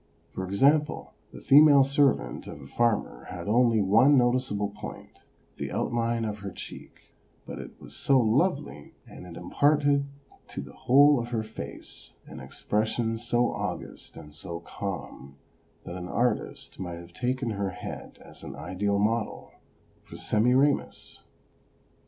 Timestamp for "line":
5.93-6.25